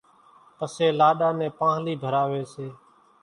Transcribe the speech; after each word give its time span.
پسيَ 0.57 0.87
لاڏا 0.99 1.29
نين 1.37 1.51
پانۿلِي 1.57 1.93
ڀراويَ 2.03 2.43
سي۔ 2.53 2.67